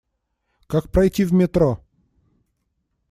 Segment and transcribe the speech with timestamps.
[0.65, 1.79] Как пройти в метро?